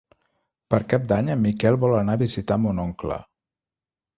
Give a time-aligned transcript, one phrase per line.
[0.73, 3.19] Per Cap d'Any en Miquel vol anar a visitar mon oncle.